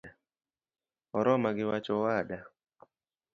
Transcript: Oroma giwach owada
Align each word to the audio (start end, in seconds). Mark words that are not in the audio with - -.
Oroma 1.19 1.49
giwach 1.57 1.89
owada 1.95 2.37